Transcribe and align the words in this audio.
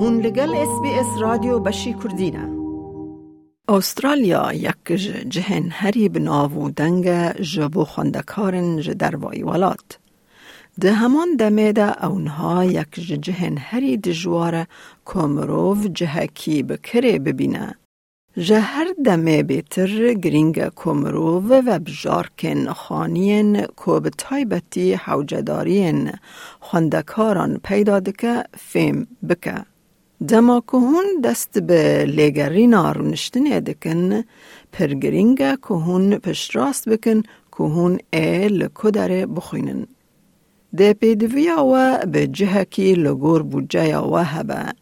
هون 0.00 0.20
لگل 0.20 0.54
اس 0.54 0.80
بی 0.82 0.88
اس 0.88 1.20
رادیو 1.20 1.58
بشی 1.58 1.92
کردینه 1.92 2.48
استرالیا 3.68 4.52
یک 4.52 4.92
جهن 5.28 5.68
هری 5.70 6.08
بناو 6.08 6.70
دنگ 6.70 7.32
جبو 7.32 7.84
خندکارن 7.84 8.80
جدروای 8.80 9.42
ولات. 9.42 9.98
ده 10.80 10.92
همان 10.92 11.36
دمیده 11.36 12.04
اونها 12.04 12.64
یک 12.64 12.94
جهن 12.94 13.58
هری 13.58 13.96
دجوار 13.96 14.66
کمروف 15.04 15.86
جهکی 15.86 16.62
بکره 16.62 17.18
ببینه. 17.18 17.74
جهر 18.36 18.86
دمه 19.04 19.42
بیتر 19.42 20.14
گرینگ 20.14 20.68
کمروف 20.68 21.44
و 21.50 21.78
بجارکن 21.78 22.72
خانین 22.72 23.66
کو 23.66 24.00
به 24.00 24.10
تایبتی 24.10 24.94
حوجدارین 24.94 26.12
خندکاران 26.60 27.60
پیدا 27.64 28.00
دکه 28.00 28.44
فیم 28.58 29.08
بکه. 29.28 29.64
دما 30.26 30.60
کهون 30.60 31.20
دست 31.24 31.58
به 31.58 32.04
لگرینا 32.04 32.92
رونشتنه 32.92 33.60
دکن 33.60 34.24
پرگرینگا 34.72 35.56
کهون 35.56 36.18
پشتراست 36.18 36.88
بکن 36.88 37.22
کهون 37.52 37.98
ای 38.12 38.48
لکدره 38.48 39.26
بخوینن. 39.26 39.86
ده 40.76 40.92
پیدویا 40.92 41.64
و 41.64 42.06
به 42.06 42.26
جهکی 42.26 42.94
لگور 42.94 43.42
بوجه 43.42 43.98
و 43.98 44.16
هبه. 44.16 44.72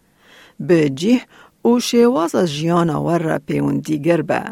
به 0.60 0.90
جه 0.90 1.20
او 1.62 1.80
شیواز 1.80 2.34
از 2.34 2.52
جیان 2.52 2.90
ور 2.90 3.18
را 3.18 3.38
پیون 3.38 3.78
دیگر 3.78 4.22
به. 4.22 4.42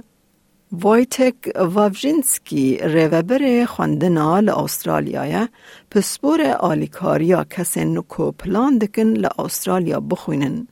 وایتک 0.73 1.35
واوژینسکی 1.57 2.79
ریوبر 2.83 3.65
خواندنا 3.65 4.41
لأسترالیای 4.41 5.49
پسپور 5.91 6.41
آلیکاریا 6.61 7.45
کسین 7.45 8.03
کو 8.03 8.33
پلان 8.33 8.79
دکن 8.79 9.03
لأسترالیا 9.03 10.01
بخوینن. 10.01 10.67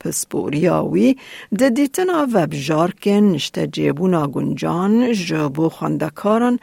پسپوریاوی 0.00 1.16
ده 1.58 1.70
دیتنا 1.70 2.26
وبجارکن 2.34 3.32
نشته 3.32 3.66
جیبونا 3.66 4.26
گنجان 4.26 5.12
جبو 5.12 5.68
خاندکاران 5.68 6.58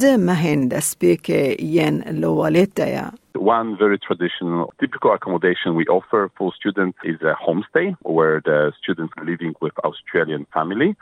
ده 0.00 0.16
مهن 0.16 0.68
دسپیک 0.68 1.28
ین 1.60 2.02
لوالیت 2.20 2.74
دیا. 2.74 3.10
One 3.34 3.76
very 3.76 3.98
traditional, 3.98 4.74
typical 4.80 5.12
accommodation 5.14 5.74
we 5.74 5.86
offer 5.86 6.30
for 6.36 6.52
students 6.60 6.98
is 7.04 7.18
a 7.22 7.34
homestay 7.44 7.96
where 8.02 8.40
the 8.44 8.72
students 8.80 9.12
are 9.16 9.24
living 9.24 9.54
with 9.62 9.72
Australian 9.78 10.46
family. 10.52 10.94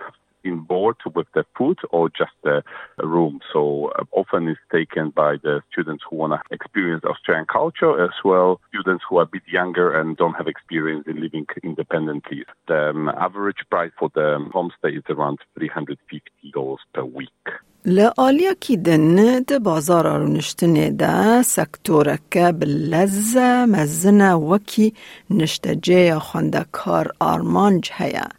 in 0.44 0.60
board 0.60 0.96
with 1.16 1.28
the 1.34 1.46
food 1.58 1.80
or 1.92 2.10
just 2.10 2.32
the 2.44 2.64
room. 2.98 3.40
So 3.52 3.92
uh, 3.98 4.04
often 4.12 4.48
it's 4.48 4.60
taken 4.72 5.10
by 5.10 5.38
the 5.42 5.62
students 5.72 6.04
who 6.10 6.18
want 6.18 6.34
to 6.34 6.40
experience 6.54 7.04
Australian 7.04 7.46
culture 7.46 8.04
as 8.04 8.16
well 8.24 8.60
students 8.70 9.04
who 9.10 9.18
are 9.18 9.24
a 9.24 9.32
bit 9.38 9.44
younger 9.48 9.94
and 10.00 10.18
don't 10.18 10.34
have 10.34 10.48
experience 10.48 11.06
in 11.08 11.22
living 11.22 11.46
independently. 11.64 12.44
The 12.68 12.90
um, 12.90 13.10
average 13.10 13.62
price 13.70 13.92
for 13.98 14.10
the 14.14 14.28
homestay 14.54 14.98
is 14.98 15.04
around 15.10 15.40
$350 15.60 16.78
per 16.94 17.06
week. 17.06 17.46
لآلیا 17.86 18.54
کی 18.60 18.78
دن 18.78 19.40
ده 19.48 19.60
بازار 19.60 20.20
رونشتنه 20.20 20.90
ده 20.90 21.42
سکتورک 21.42 22.38
بلزه 22.38 23.66
مزنه 23.66 24.34
وکی 24.36 24.94
نشتجه 25.30 26.20
خونده 26.20 26.66
کار 26.72 27.12
آرمانج 27.20 27.90
هیا. 27.94 28.37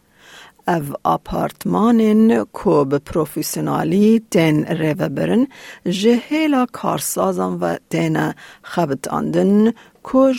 او 0.70 2.46
کو 2.54 2.86
به 2.86 3.00
پروفیسیونالی 3.00 4.22
تن 4.32 4.66
ریوه 4.66 5.10
برن 5.10 5.48
جهیلا 5.86 6.66
کارسازان 6.72 7.54
و 7.60 7.76
تن 7.90 8.34
خبت 8.64 9.08
آندن 9.08 9.72
کو 10.04 10.34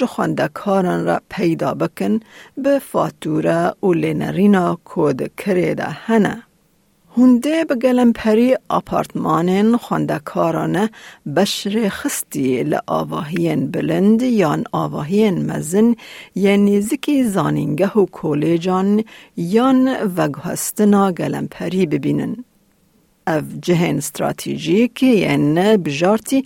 کارن 0.55 1.05
را 1.05 1.21
پیدا 1.29 1.75
بکن 1.75 2.21
به 2.57 2.79
فاتوره 2.79 3.73
و 3.83 3.93
لینرینا 3.93 4.79
کود 4.85 5.31
کرده 5.37 5.85
هنه. 5.85 6.50
هنده 7.17 7.65
به 7.65 7.75
گلم 7.75 8.13
پری 8.13 8.57
آپارتمانین 8.69 9.77
خواندکارانه 9.77 10.91
بشر 11.37 11.89
خستی 11.89 12.63
لآواهین 12.63 13.71
بلند 13.71 14.23
یان 14.23 14.65
آواهین 14.73 15.47
مزن 15.47 15.95
یعنی 16.35 16.81
زکی 16.81 17.25
زانینگه 17.25 17.91
و 17.91 18.07
کولیجان 18.07 19.05
یان 19.37 19.89
وگهستنا 20.17 21.13
گلم 21.13 21.47
پری 21.51 21.87
ببینن. 21.87 22.45
اف 23.31 23.45
جهن 23.63 23.97
استراتیژیک 23.97 25.03
یعنی 25.03 25.77
بجارتی 25.77 26.45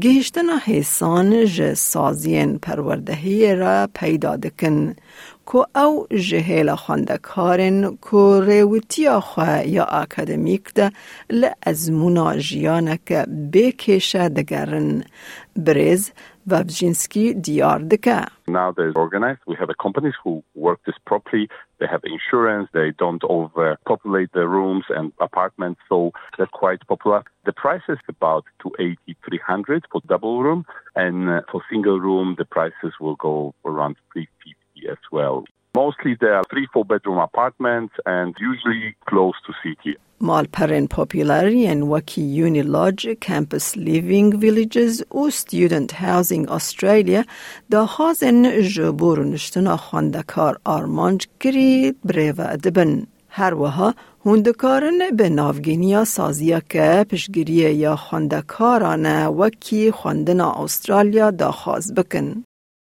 گهشتنا 0.00 0.56
حیسان 0.64 1.44
ج 1.44 1.74
سازین 1.74 2.58
پروردهی 2.58 3.54
را 3.54 3.88
پیدا 3.94 4.36
دکن 4.36 4.94
کو 5.46 5.64
او 5.76 6.06
جهیل 6.28 6.74
خواندکارن 6.74 7.96
کو 7.96 8.40
ریوتیا 8.40 9.20
خواه 9.20 9.68
یا 9.68 9.84
اکادمیک 9.84 10.74
ده 10.74 10.90
لازمونا 11.30 12.36
جیانک 12.36 13.12
بکشه 13.52 14.28
دگرن 14.28 15.02
بریز 15.56 16.10
Vavjinsky 16.48 17.34
Diardika. 17.34 18.28
Now 18.46 18.72
they're 18.72 18.92
organized. 18.96 19.40
We 19.46 19.56
have 19.56 19.68
the 19.68 19.74
companies 19.74 20.14
who 20.22 20.44
work 20.54 20.80
this 20.86 20.94
properly. 21.04 21.48
They 21.78 21.86
have 21.86 22.02
insurance. 22.04 22.68
They 22.72 22.92
don't 22.96 23.22
overpopulate 23.24 24.32
the 24.32 24.46
rooms 24.46 24.84
and 24.88 25.12
apartments, 25.20 25.80
so 25.88 26.12
they're 26.36 26.46
quite 26.46 26.86
popular. 26.86 27.24
The 27.44 27.52
price 27.52 27.82
is 27.88 27.98
about 28.08 28.44
280, 28.62 29.16
300 29.28 29.84
for 29.90 30.00
double 30.06 30.42
room, 30.42 30.64
and 30.94 31.28
uh, 31.28 31.40
for 31.50 31.62
single 31.70 32.00
room, 32.00 32.36
the 32.38 32.44
prices 32.44 32.92
will 33.00 33.16
go 33.16 33.54
around 33.64 33.96
350 34.12 34.88
as 34.88 34.98
well 35.10 35.44
Mostly 35.85 36.15
they 36.21 36.27
are 36.27 36.43
three, 36.51 36.67
four 36.73 36.85
bedroom 36.85 37.19
apartments 37.29 37.93
and 38.05 38.35
usually 38.39 38.95
close 39.09 39.37
to 39.45 39.51
city. 39.63 39.95
Malparen 40.21 40.87
Popularity 40.87 41.65
and 41.65 41.89
Waki 41.89 42.21
Uni 42.21 42.61
Lodge, 42.61 43.07
Campus 43.19 43.75
Living 43.75 44.37
Villages 44.39 45.03
و 45.11 45.29
Student 45.29 45.91
Housing 45.91 46.47
Australia 46.47 47.25
دا 47.71 47.85
هازن 47.85 48.61
جبور 48.61 49.25
نشتنا 49.25 49.77
خواندکار 49.77 50.59
آرمانج 50.65 51.27
گرید 51.39 51.97
بریو 52.03 52.33
دبن. 52.33 53.07
هر 53.29 53.53
وها 53.53 53.93
هندکارن 54.25 54.99
به 55.17 55.29
نافگینیا 55.29 56.03
سازیا 56.05 56.59
که 56.59 57.05
پشگیری 57.09 57.53
یا 57.53 57.95
خواندکاران 57.95 59.05
وکی 59.27 59.91
خواندنا 59.91 60.51
استرالیا 60.51 61.31
دا 61.31 61.51
خواز 61.51 61.93
بکن. 61.93 62.43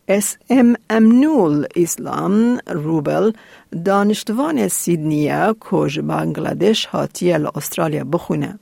اس 0.07 0.37
ام 0.49 0.75
امنول 0.89 1.65
اسلام 1.75 2.57
روبل 2.67 3.31
دانشتوان 3.85 4.67
سیدنیا 4.67 5.55
کج 5.59 5.99
بنگلادش 5.99 6.85
هاتیه 6.85 7.39
استرالیا 7.55 8.03
بخونه. 8.03 8.59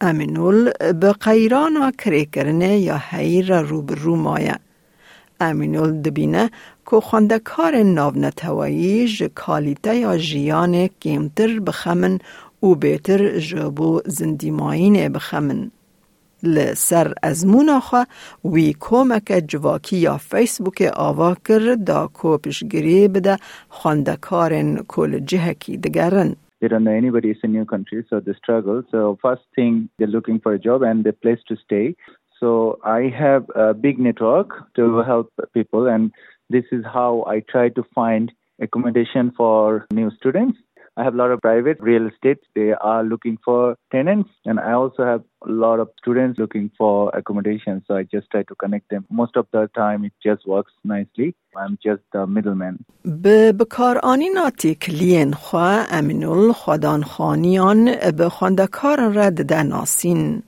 امینول 0.00 0.72
به 1.00 1.12
قیرانا 1.12 1.90
کری 1.90 2.26
کرنه 2.26 2.78
یا 2.78 2.96
حیر 3.10 3.60
روبرو 3.60 4.16
مایه. 4.16 4.56
امینول 5.40 6.02
دبینه 6.02 6.50
که 6.90 7.00
خواندکار 7.00 7.82
ناو 7.82 8.18
نتوایی 8.18 9.28
کالیته 9.34 9.96
یا 9.96 10.18
جیان 10.18 10.86
کمتر 11.02 11.60
بخمن 11.60 12.18
و 12.62 12.74
بهتر 12.74 13.38
جبو 13.38 14.00
زندیماین 14.06 15.08
بخمن. 15.08 15.70
لسر 16.42 17.14
از 17.22 17.46
موناخه 17.46 18.06
وی 18.44 18.72
کومک 18.72 19.44
جواکی 19.48 19.96
یا 19.96 20.16
فیسبوک 20.16 20.82
آوا 20.96 21.34
کرد 21.34 21.84
دا 21.84 22.10
کوپشگری 22.14 23.08
بده 23.08 23.36
خواندکارن 23.68 24.76
کل 24.88 25.18
جهکی 25.18 25.76
دگرن. 25.76 26.36
They 26.60 26.68
don't 26.68 26.84
know 26.84 26.90
anybody. 26.90 27.30
It's 27.30 27.44
a 27.44 27.48
new 27.48 27.66
country, 27.66 28.04
so 28.08 28.18
they 28.18 28.32
struggle. 28.42 28.82
So 28.90 29.18
first 29.20 29.42
thing, 29.54 29.90
they're 29.98 30.14
looking 30.16 30.38
for 30.40 30.52
a 30.54 30.58
job 30.58 30.82
and 30.82 31.06
a 31.06 31.12
place 31.12 31.42
to 31.48 31.56
stay. 31.56 31.94
So 32.40 32.78
I 32.82 33.02
have 33.24 33.44
a 33.54 33.74
big 33.74 33.98
network 33.98 34.50
to 34.76 34.84
help 35.10 35.28
people, 35.52 35.86
and 35.86 36.12
this 36.54 36.64
is 36.72 36.82
how 36.98 37.24
I 37.34 37.40
try 37.40 37.68
to 37.70 37.82
find 37.94 38.32
accommodation 38.60 39.32
for 39.36 39.86
new 39.92 40.10
students. 40.18 40.58
I 40.98 41.04
have 41.04 41.12
a 41.12 41.18
lot 41.18 41.30
of 41.30 41.42
private 41.42 41.78
real 41.78 42.06
estate. 42.06 42.38
They 42.54 42.72
are 42.72 43.04
looking 43.04 43.36
for 43.44 43.76
tenants, 43.92 44.30
and 44.46 44.58
I 44.58 44.72
also 44.72 45.04
have 45.04 45.22
a 45.46 45.52
lot 45.64 45.78
of 45.78 45.88
students 46.00 46.38
looking 46.38 46.70
for 46.78 47.10
accommodation. 47.14 47.84
So 47.86 47.96
I 47.96 48.04
just 48.04 48.30
try 48.30 48.42
to 48.44 48.54
connect 48.54 48.88
them. 48.88 49.04
Most 49.10 49.36
of 49.36 49.46
the 49.52 49.68
time, 49.74 50.06
it 50.06 50.14
just 50.28 50.46
works 50.46 50.72
nicely. 50.84 51.34
I'm 51.54 51.78
just 51.84 52.02
the 52.12 52.26
middleman. 52.26 52.84
به 53.22 53.52
بکارآنیناتی 53.52 54.74
کلین 54.74 55.32
خوا 55.32 55.84
امینول 55.90 56.52
خودان 56.52 57.02
خانیان 57.02 57.90
به 58.16 58.28
خواندکار 58.28 58.98
رد 59.14 59.44
دناسین. 59.44 60.42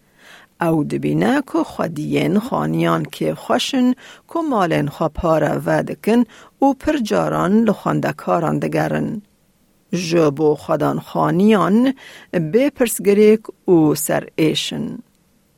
او 0.61 0.85
دبینه 0.85 1.43
که 1.53 1.59
خودین 1.59 2.39
خانیان 2.39 3.03
که 3.03 3.35
خوشن 3.35 3.93
که 4.29 4.39
مالن 4.51 4.87
خوا 4.87 5.09
پاره 5.09 5.61
ودکن 5.67 6.25
او 6.59 6.75
پر 6.75 6.97
جاران 6.97 7.53
لخواندکاران 7.53 8.59
دگرن. 8.59 9.23
جبو 9.93 10.55
خودان 10.55 10.99
خانیان 10.99 11.95
به 12.53 12.71
پرسگریک 12.71 13.41
او 13.65 13.95
سر 13.95 14.29
ایشن. 14.37 14.99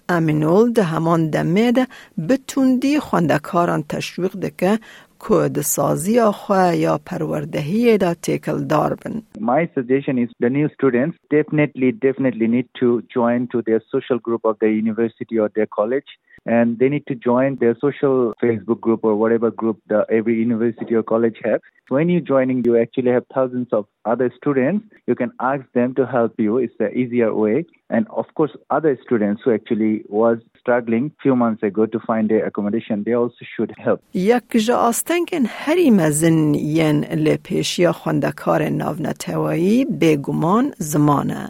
امینول 0.08 0.72
ده 0.72 0.82
همان 0.82 1.30
دمه 1.30 1.72
ده 1.72 1.86
بتوندی 2.28 3.00
خواندکاران 3.00 3.82
تشویق 3.88 4.36
دکه 4.36 4.78
کد 5.18 5.60
سازی 5.60 6.20
خواه 6.20 6.76
یا 6.76 7.00
پروردهی 7.06 7.98
دا 7.98 8.14
تکل 8.14 8.64
دار 8.64 8.94
بن. 8.94 9.22
My 9.38 9.68
suggestion 9.74 10.16
is 10.18 10.30
the 10.40 10.50
new 10.50 10.68
students 10.76 11.16
definitely, 11.30 11.92
definitely 11.92 12.48
need 12.56 12.68
to 12.80 13.02
join 13.16 13.40
to 13.52 13.62
their 13.62 13.80
social 13.94 14.18
group 14.26 14.42
of 14.44 14.54
their 14.60 14.74
university 14.84 15.36
or 15.38 15.48
their 15.56 15.66
college. 15.78 16.10
And 16.47 16.77
they 16.77 16.89
need 16.89 17.07
to 17.07 17.15
join 17.15 17.55
their 17.55 17.75
social 17.81 18.33
Facebook 18.43 18.79
group 18.79 18.99
or 19.03 19.15
whatever 19.15 19.49
group 19.49 19.77
the 19.87 20.05
every 20.17 20.35
university 20.47 20.93
or 20.93 21.01
college 21.01 21.37
has. 21.43 21.59
When 21.89 22.07
you're 22.07 22.21
joining, 22.21 22.63
you 22.65 22.77
actually 22.77 23.11
have 23.17 23.25
thousands 23.33 23.69
of 23.71 23.83
other 24.05 24.31
students. 24.39 24.85
You 25.07 25.15
can 25.15 25.31
ask 25.39 25.63
them 25.73 25.95
to 25.95 26.05
help 26.05 26.33
you. 26.45 26.51
It's 26.59 26.77
the 26.77 26.89
easier 27.01 27.33
way. 27.33 27.65
And 27.89 28.07
of 28.21 28.27
course, 28.37 28.51
other 28.69 28.93
students 29.05 29.41
who 29.43 29.53
actually 29.57 30.03
was 30.07 30.37
struggling 30.59 31.11
few 31.23 31.35
months 31.35 31.63
ago 31.63 31.87
to 31.87 31.99
find 32.09 32.29
their 32.29 32.45
accommodation, 32.45 33.03
they 33.05 33.13
also 33.13 33.43
should 33.55 33.71
help. 33.85 33.99
یک 34.13 34.57
جا 34.57 34.77
آستنگن 34.77 35.45
هری 35.45 35.91
مزن 35.91 36.53
ین 36.53 37.03
لپیشیا 37.03 37.91
خوندکار 37.91 38.69
ناونتوایی 38.69 39.85
بگمان 39.85 40.73
زمانه. 40.77 41.49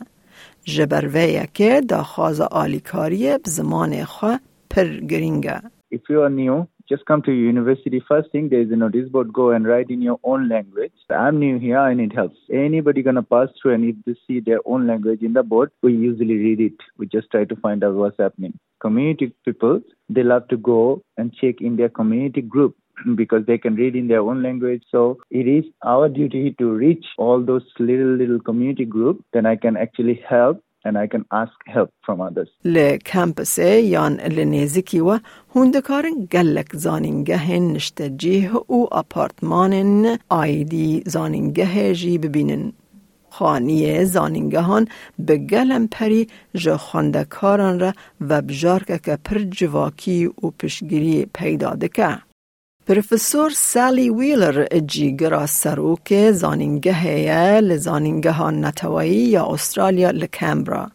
جبروه 0.63 1.46
که 1.54 1.81
دا 1.90 2.04
خواز 2.04 2.42
آلیکاری 2.42 3.38
بزمان 3.38 4.04
خواه 4.04 4.40
per 4.70 4.87
gringa. 5.12 5.70
If 5.90 6.02
you 6.08 6.22
are 6.22 6.31
new, 6.31 6.69
just 6.88 7.05
come 7.06 7.22
to 7.22 7.32
university. 7.32 8.00
First 8.06 8.31
thing, 8.31 8.49
there 8.49 8.61
is 8.61 8.70
a 8.70 8.76
notice 8.76 9.08
board. 9.08 9.32
Go 9.32 9.50
and 9.50 9.67
write 9.67 9.90
in 9.90 10.00
your 10.02 10.19
own 10.22 10.49
language. 10.49 10.93
I'm 11.11 11.38
new 11.40 11.58
here, 11.58 11.84
and 11.84 12.00
it 12.00 12.12
helps. 12.12 12.37
Anybody 12.52 13.02
gonna 13.02 13.22
pass 13.22 13.49
through, 13.61 13.75
and 13.75 13.84
if 13.84 13.96
they 14.06 14.14
see 14.26 14.40
their 14.40 14.61
own 14.64 14.87
language 14.87 15.22
in 15.22 15.32
the 15.32 15.43
board, 15.43 15.72
we 15.82 15.93
usually 15.93 16.37
read 16.37 16.61
it. 16.61 16.78
We 16.96 17.06
just 17.06 17.31
try 17.31 17.44
to 17.44 17.56
find 17.56 17.84
out 17.84 17.94
what's 17.94 18.19
happening. 18.19 18.58
Community 18.81 19.32
people, 19.44 19.81
they 20.08 20.22
love 20.22 20.46
to 20.49 20.56
go 20.56 21.02
and 21.17 21.34
check 21.34 21.61
in 21.61 21.76
their 21.76 21.88
community 21.88 22.40
group 22.40 22.76
because 23.17 23.46
they 23.46 23.58
can 23.58 23.75
read 23.75 23.96
in 23.96 24.08
their 24.08 24.20
own 24.20 24.43
language. 24.43 24.84
So 24.90 25.19
it 25.31 25.46
is 25.49 25.64
our 25.84 26.08
duty 26.08 26.55
to 26.58 26.70
reach 26.70 27.05
all 27.19 27.44
those 27.44 27.64
little 27.78 28.14
little 28.22 28.40
community 28.40 28.84
group. 28.84 29.25
Then 29.32 29.46
I 29.46 29.56
can 29.56 29.76
actually 29.76 30.22
help 30.28 30.62
and 30.85 30.97
I 30.99 31.06
can 31.06 31.25
ask 31.31 31.56
help 31.67 31.91
from 32.06 32.21
others. 32.21 32.49
ل 32.65 32.97
کمپس 32.97 33.59
یان 33.59 34.21
لنیزکی 34.21 35.00
و 35.00 35.19
هندکارن 35.55 36.29
گلک 36.32 36.77
زانینگه 36.77 37.59
نشتجیه 37.59 38.50
او 38.67 38.94
اپارتمان 38.94 40.19
آیدی 40.29 41.03
زانینگه 41.06 41.94
جی 41.94 42.19
ببینن. 42.19 42.73
خانی 43.31 44.05
زانینگهان 44.05 44.88
به 45.19 45.37
گلم 45.37 45.87
پری 45.87 46.29
جا 46.55 46.77
خواندکاران 46.77 47.81
را 47.81 47.93
و 48.21 48.43
بجارکه 48.43 48.99
که 48.99 49.19
پر 49.25 49.38
جواکی 49.38 50.27
و 50.27 50.50
پشگیری 50.59 51.27
پیدا 51.35 51.75
دکه. 51.75 52.30
پروفسور 52.91 53.51
سالی 53.51 54.11
ویلر 54.11 54.67
جیگرا 54.87 55.47
سروک 55.47 56.31
زانینگه 56.31 57.61
لزانینگه 57.61 58.51
نتوایی 58.51 59.13
یا 59.13 59.47
استرالیا 59.47 60.11
لکمبرا. 60.11 60.91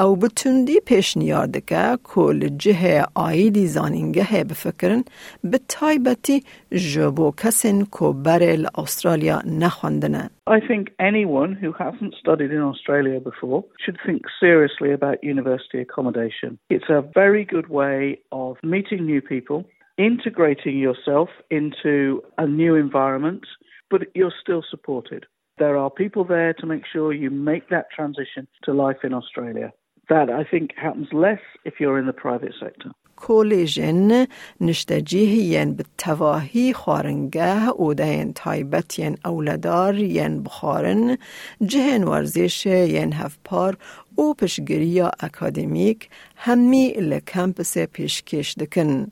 او 0.00 0.16
بتوندی 0.16 0.80
پیشنیار 0.86 1.46
دکه 1.46 1.98
کل 2.04 2.48
جه 2.48 3.04
آیدی 3.14 3.66
زانینگه 3.66 4.44
بفکرن 4.44 5.04
به 5.44 5.60
تایبتی 5.68 6.42
جبو 6.72 7.32
کسین 7.36 7.86
کو 7.86 8.12
بره 8.12 8.56
استرالیا 8.78 9.42
نخواندنه. 9.46 10.30
I 10.50 10.60
think 10.60 10.90
anyone 10.98 11.52
who 11.62 11.72
hasn't 11.72 12.14
studied 12.22 12.52
in 12.52 12.62
Australia 12.72 13.20
before 13.20 13.64
should 13.82 13.98
think 14.06 14.22
seriously 14.40 14.90
about 14.92 15.24
university 15.24 15.80
accommodation. 15.80 16.58
It's 16.74 16.88
a 16.88 17.02
very 17.20 17.44
good 17.44 17.68
way 17.68 18.18
of 18.30 18.50
meeting 18.62 19.00
new 19.12 19.20
people, 19.20 19.64
integrating 19.97 20.77
yourself 20.77 21.29
into 21.49 22.21
a 22.37 22.45
new 22.47 22.75
environment, 22.75 23.45
but 23.89 24.01
you're 24.13 24.33
still 24.41 24.63
supported. 24.69 25.25
There 25.57 25.77
are 25.77 25.89
people 25.89 26.25
there 26.25 26.53
to 26.53 26.65
make 26.65 26.85
sure 26.85 27.13
you 27.13 27.29
make 27.29 27.69
that 27.69 27.87
transition 27.95 28.47
to 28.63 28.73
life 28.73 29.01
in 29.03 29.13
Australia. 29.13 29.71
That 30.09 30.29
I 30.29 30.43
think 30.43 30.71
happens 30.75 31.07
less 31.13 31.39
if 31.63 31.79
you're 31.79 31.97
in 31.97 32.07
the 32.07 32.13
private 32.13 32.53
sector. 32.59 32.91
کولیژن 33.17 34.25
نشتجیه 34.61 35.43
ین 35.43 35.73
به 35.73 35.83
تواهی 35.97 36.73
خارنگه 36.73 37.69
او 37.69 37.93
دین 37.93 38.33
تایبت 38.33 38.99
ین 38.99 39.17
اولدار 39.25 39.95
ین 39.95 40.43
بخارن 40.43 41.17
جهن 41.65 42.03
ورزش 42.03 42.65
ین 42.65 43.13
هفپار 43.13 43.77
او 44.15 44.33
پشگیری 44.33 44.85
یا 44.85 45.11
اکادمیک 45.19 46.09
همی 46.35 46.91
لکمپس 46.91 47.77
پیشکش 47.77 48.55
دکن. 48.55 49.11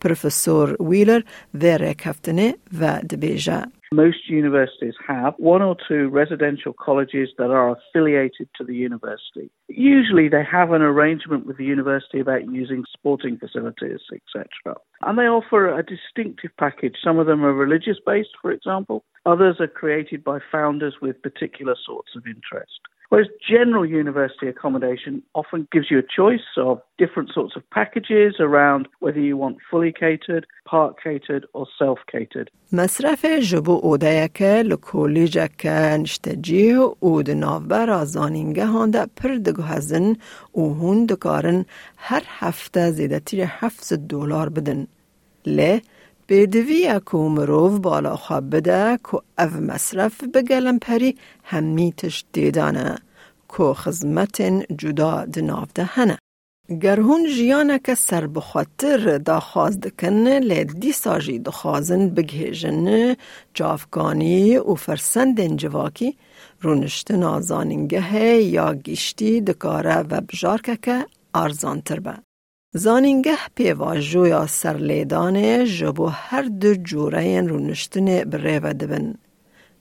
Professor 0.00 0.76
Wheeler 0.78 1.22
verek 1.54 2.06
haftane 2.06 2.56
ve 2.72 3.00
dibêje. 3.10 3.64
Most 3.90 4.28
universities 4.28 4.94
have 5.06 5.32
one 5.38 5.62
or 5.62 5.74
two 5.88 6.10
residential 6.10 6.74
colleges 6.74 7.30
that 7.38 7.50
are 7.50 7.70
affiliated 7.70 8.48
to 8.56 8.64
the 8.64 8.74
university. 8.74 9.50
Usually 9.68 10.28
they 10.28 10.44
have 10.44 10.72
an 10.72 10.82
arrangement 10.82 11.46
with 11.46 11.56
the 11.56 11.64
university 11.64 12.20
about 12.20 12.52
using 12.52 12.84
sporting 12.92 13.38
facilities, 13.38 14.00
etc. 14.12 14.76
And 15.00 15.18
they 15.18 15.22
offer 15.22 15.72
a 15.72 15.82
distinctive 15.82 16.50
package. 16.58 16.96
Some 17.02 17.18
of 17.18 17.26
them 17.26 17.42
are 17.42 17.54
religious 17.54 17.96
based, 18.04 18.36
for 18.42 18.52
example, 18.52 19.04
others 19.24 19.56
are 19.58 19.66
created 19.66 20.22
by 20.22 20.38
founders 20.52 20.96
with 21.00 21.22
particular 21.22 21.74
sorts 21.86 22.10
of 22.14 22.26
interest. 22.26 22.80
Whereas 23.13 23.29
general 23.55 23.85
university 23.85 24.47
accommodation 24.47 25.21
often 25.35 25.67
gives 25.71 25.87
you 25.91 25.99
a 25.99 26.07
choice 26.19 26.47
of 26.57 26.81
different 26.97 27.29
sorts 27.37 27.53
of 27.55 27.61
packages 27.69 28.31
around 28.39 28.83
whether 29.03 29.21
you 29.29 29.35
want 29.37 29.57
fully 29.69 29.93
catered, 30.05 30.47
part 30.65 30.91
catered, 31.07 31.43
or 31.53 31.67
self 31.81 31.99
catered. 32.11 32.49
مصرف 32.71 33.25
جبو 33.25 33.79
اوده 33.83 34.29
که 34.33 34.63
لکولیج 34.65 35.39
که 35.57 35.69
نشتجیه 35.69 36.77
او 36.99 37.23
دنافبر 37.23 37.89
آزانینگه 37.89 38.65
هانده 38.65 39.05
پر 39.15 39.29
دگو 39.35 39.61
هزن 39.61 40.15
او 40.51 40.73
هون 40.73 41.05
دکارن 41.05 41.65
هر 41.97 42.23
هفته 42.27 42.91
زیده 42.91 43.19
تیر 43.19 43.43
هفت 43.47 43.93
دلار 43.93 44.49
بدن. 44.49 44.87
لی 45.45 45.81
بدوی 46.28 46.86
اکو 46.86 47.28
مروف 47.28 47.78
بالا 47.78 48.16
خواب 48.16 48.56
بده 48.56 48.98
که 49.04 49.14
او 49.38 49.60
مصرف 49.60 50.24
بگلم 50.24 50.78
پری 50.78 51.16
همیتش 51.44 52.24
دیدانه 52.32 52.98
که 53.48 53.62
خزمت 53.62 54.42
جدا 54.80 55.24
دناف 55.24 55.68
هنه. 55.78 56.18
گرهون 56.82 57.26
جیانه 57.26 57.78
که 57.78 57.94
سر 57.94 58.26
بخاطر 58.26 59.18
دا 59.18 59.40
خواست 59.40 59.80
دکن 59.80 60.28
لی 60.28 60.64
دی 60.64 60.92
ساجی 60.92 61.38
دخوازن 61.38 62.08
بگهیجن 62.08 63.16
جافگانی 63.54 64.56
و 64.56 64.74
فرسند 64.74 65.56
جواکی 65.56 66.16
رونشتن 66.60 67.22
آزانینگه 67.22 68.42
یا 68.42 68.74
گیشتی 68.74 69.40
دکاره 69.40 69.96
و 69.96 70.20
بجارکه 70.20 70.78
که 70.82 71.06
آرزان 71.32 71.80
تر 71.80 72.00
به. 72.00 72.27
زانینگه 72.75 73.37
پیواجو 73.55 74.27
یا 74.27 74.45
سرلیدان 74.45 75.65
جبو 75.65 76.07
هر 76.07 76.41
دو 76.61 76.73
جوره 76.73 77.41
رونشتن 77.41 78.23
بره 78.23 78.59
و 78.63 78.73
دبن. 78.73 79.13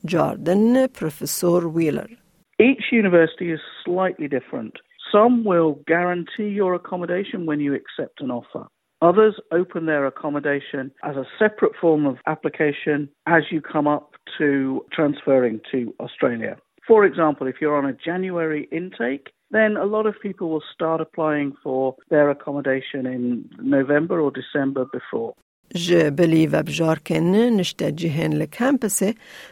جاردن 0.05 0.87
پروفسور 0.87 1.67
ویلر 1.67 2.11
Each 2.59 2.93
university 2.93 3.51
is 3.51 3.61
slightly 3.85 4.29
different. 4.29 4.75
Some 5.13 5.45
will 5.45 5.73
guarantee 5.87 6.51
your 6.61 6.75
accommodation 6.75 7.47
when 7.47 7.61
you 7.61 7.73
accept 7.75 8.21
an 8.21 8.31
offer. 8.31 8.65
Others 9.01 9.35
open 9.51 9.87
their 9.87 10.07
accommodation 10.07 10.93
as 11.03 11.17
a 11.17 11.27
separate 11.39 11.77
form 11.81 12.07
of 12.07 12.17
application 12.27 13.09
as 13.27 13.43
you 13.51 13.61
come 13.61 13.89
up 13.97 14.07
to 14.39 14.85
transferring 14.97 15.61
to 15.73 15.79
Australia. 15.99 16.55
For 16.87 17.05
example, 17.05 17.47
if 17.47 17.57
you're 17.61 17.79
on 17.83 17.87
a 17.93 17.99
January 18.09 18.69
intake, 18.71 19.27
then 19.51 19.77
a 19.77 19.85
lot 19.85 20.07
of 20.07 20.15
people 20.27 20.47
will 20.53 20.67
start 20.75 21.01
applying 21.01 21.53
for 21.63 21.95
their 22.11 22.31
accommodation 22.31 23.07
in 23.07 23.49
November 23.77 24.21
or 24.21 24.31
December 24.31 24.85
before. 24.87 25.35
جبلی 25.75 26.47
و 26.47 26.63
بجارکن 26.63 27.35
نشته 27.57 27.93
جهن 27.93 28.33
لکمپس 28.33 29.03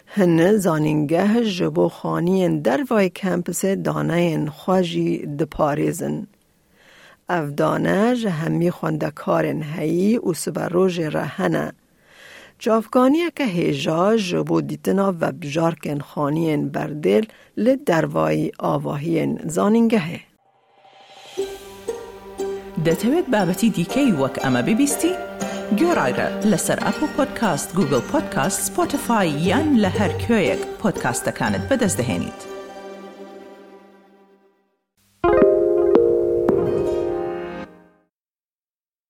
هن 0.07 0.57
زانینگه 0.57 1.45
جبو 1.45 1.89
خانی 1.89 2.61
در 2.61 2.85
وای 2.91 3.11
کمپس 3.11 3.65
دانه 3.65 4.51
خواجی 4.51 5.27
دپاریزن. 5.27 6.27
اف 7.29 7.51
دانه 7.51 8.17
جهمی 8.17 8.71
خوندکارن 8.71 9.63
هی 9.63 10.19
و 10.19 10.33
سبروژ 10.33 11.01
رهنه. 11.01 11.73
جافگانی 12.60 13.32
که 13.36 13.46
هیجا 13.46 14.18
جبو 14.18 14.62
دیتنا 14.62 15.16
و 15.22 15.32
بجارکن 15.32 16.00
خانین 16.00 16.70
بردل 16.70 17.26
لدروای 17.58 18.52
آواهین 18.60 19.40
زانینگه. 19.48 20.22
دەتەوێت 22.86 23.28
بابەتی 23.34 23.70
دیکەی 23.78 24.16
وەک 24.22 24.36
ئەمە 24.44 24.62
ببیستی؟ 24.68 25.14
گۆڕایرە 25.80 26.28
لەسەر 26.52 26.80
ئەپ 26.86 27.00
و 27.04 27.08
پۆدکاست 27.16 27.70
گوگل 27.78 28.04
پۆدکاست 28.12 28.60
سپۆتفاای 28.68 29.30
یان 29.50 29.68
لە 29.84 29.90
هەر 30.00 30.12
کوێیەک 30.24 30.62
پۆدکاستەکانت 30.82 31.64
بەدەست 31.70 31.98
دەێنیت. 32.00 32.55